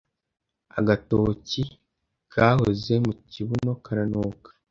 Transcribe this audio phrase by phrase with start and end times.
[0.79, 1.63] Agatoki
[2.33, 4.49] gahoze mu kibuno karanuka